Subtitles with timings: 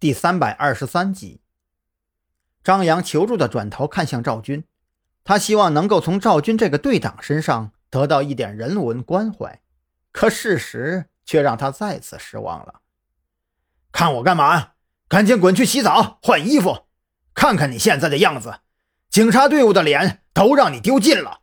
[0.00, 1.40] 第三百二十三集。
[2.62, 4.62] 张扬求助的转头看向赵军，
[5.24, 9.60] 他希望能够从赵军这个队长身上得到一点人文关怀，
[10.12, 12.82] 可事实却让他再次失望了。
[13.90, 14.74] 看我干嘛？
[15.08, 16.86] 赶紧滚去洗澡换衣服！
[17.34, 18.60] 看看你现在的样子，
[19.10, 21.40] 警察队伍的脸都让你丢尽了。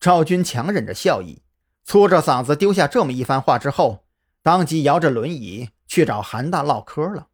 [0.00, 1.42] 赵军强忍着笑意，
[1.84, 4.06] 粗着嗓子丢下这么一番话之后，
[4.42, 7.26] 当即摇着轮椅去找韩大唠嗑了。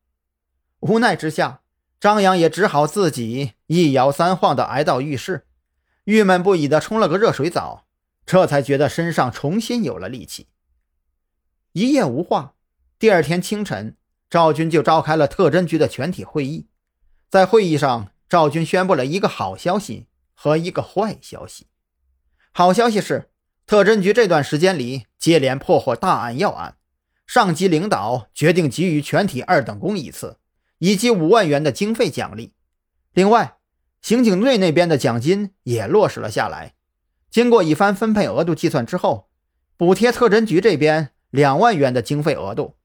[0.80, 1.60] 无奈之下。
[2.00, 5.46] 张扬也只好自己一摇三晃地挨到浴室，
[6.04, 7.86] 郁闷不已地冲了个热水澡，
[8.26, 10.48] 这才觉得身上重新有了力气。
[11.72, 12.56] 一夜无话，
[12.98, 13.96] 第二天清晨，
[14.28, 16.66] 赵军就召开了特侦局的全体会议。
[17.30, 21.68] 在会议上，赵军宣布了一个好消息和一个坏消息。
[22.52, 23.30] 好消息是，
[23.64, 26.76] 特侦局这段时间里接连破获大案要案，
[27.26, 30.38] 上级领导决定给予全体二等功一次。
[30.78, 32.52] 以及五万元的经费奖励，
[33.14, 33.56] 另外，
[34.02, 36.74] 刑警队那边的奖金也落实了下来。
[37.30, 39.30] 经过一番分配额度计算之后，
[39.78, 42.76] 补贴特侦局这边两万元的经费额度。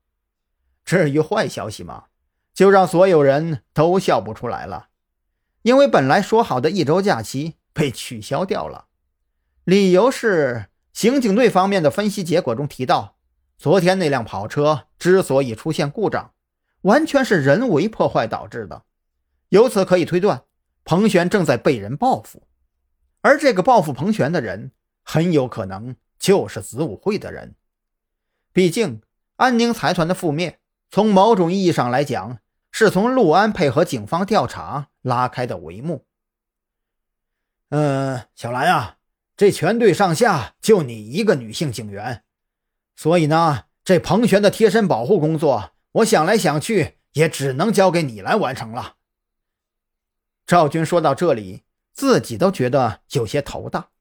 [0.86, 2.06] 至于坏消息嘛，
[2.54, 4.90] 就让所有人都笑不出来了，
[5.64, 8.86] 因为本来说好的一周假期被取消掉了，
[9.66, 13.18] 理由是刑警队方面的分析结果中提到，
[13.60, 16.34] 昨天那辆跑车之所以出现故障。
[16.84, 18.84] 完全是人为破坏导致的，
[19.50, 20.44] 由此可以推断，
[20.86, 22.44] 彭璇正在被人报复，
[23.20, 24.72] 而这个报复彭璇的人，
[25.04, 27.56] 很有可能就是子午会的人。
[28.54, 29.02] 毕竟，
[29.36, 32.40] 安宁财团的覆灭，从某种意义上来讲，
[32.72, 36.06] 是从陆安配合警方调查拉开的帷幕。
[37.72, 39.00] 嗯，小兰啊，
[39.36, 42.24] 这全队上下就你一个女性警员，
[43.00, 45.72] 所以呢，这彭璇的贴身保护工作。
[45.94, 48.96] 我想来想去，也只能交给你来完成了。
[50.46, 53.92] 赵军说到这里，自己都觉得有些头大。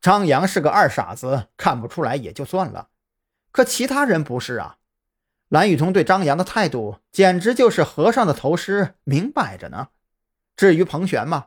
[0.00, 2.88] 张扬是个二傻子，看不出来也就算了，
[3.52, 4.78] 可其他人不是啊。
[5.48, 9.90] 蓝雨桐对张扬的态度，简直就是和尚的头虱，明摆着呢。
[10.56, 11.46] 至于彭璇嘛，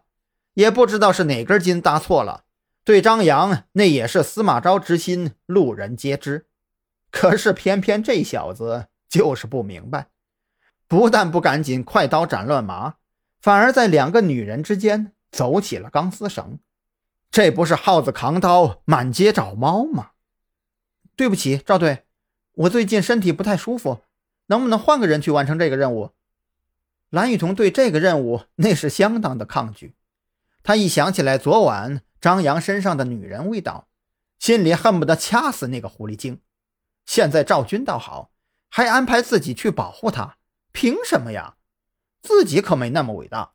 [0.53, 2.45] 也不知道是哪根筋搭错了，
[2.85, 6.47] 对张扬那也是司马昭之心，路人皆知。
[7.11, 8.87] 可是偏偏这小子。
[9.11, 10.07] 就是不明白，
[10.87, 12.93] 不但不赶紧快刀斩乱麻，
[13.41, 16.59] 反而在两个女人之间走起了钢丝绳，
[17.29, 20.11] 这不是耗子扛刀满街找猫吗？
[21.17, 22.05] 对不起，赵队，
[22.53, 23.99] 我最近身体不太舒服，
[24.45, 26.11] 能不能换个人去完成这个任务？
[27.09, 29.93] 蓝雨桐对这个任务那是相当的抗拒，
[30.63, 33.89] 他一想起来昨晚张扬身上的女人味道，
[34.39, 36.39] 心里恨不得掐死那个狐狸精。
[37.05, 38.31] 现在赵军倒好。
[38.73, 40.37] 还安排自己去保护他，
[40.71, 41.57] 凭什么呀？
[42.21, 43.51] 自己可没那么伟大。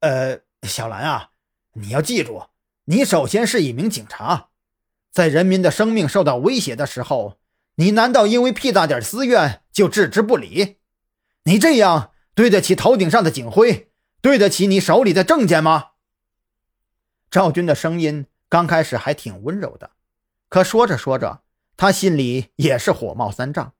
[0.00, 1.30] 呃，小兰啊，
[1.74, 2.48] 你要记住，
[2.86, 4.48] 你首先是一名警察，
[5.12, 7.38] 在人民的生命受到威胁的时候，
[7.76, 10.78] 你难道因为屁大点私怨就置之不理？
[11.44, 15.90] 你这样对得起头顶上的警徽，对得起你手里的证件吗？
[17.30, 19.92] 赵军的声音刚开始还挺温柔的，
[20.48, 21.42] 可说着说着。
[21.80, 23.72] 他心里也是火冒三丈，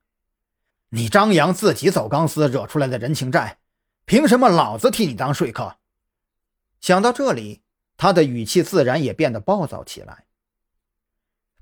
[0.89, 3.59] 你张扬自己走钢丝惹出来的人情债，
[4.07, 5.77] 凭什么老子替你当说客？
[6.81, 7.61] 想到这里，
[7.99, 10.25] 他的语气自然也变得暴躁起来。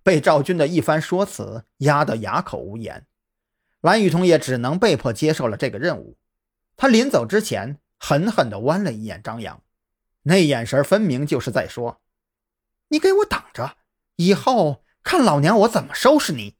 [0.04, 3.08] 被赵军的一番说辞压得哑口无言，
[3.80, 6.16] 蓝雨桐也只能被迫接受了这个任务。
[6.76, 9.60] 他临走之前，狠狠地剜了一眼张扬，
[10.22, 12.00] 那眼神分明就是在说
[12.90, 13.78] ：“你给我等着，
[14.14, 16.57] 以后。”看老娘我怎么收拾你！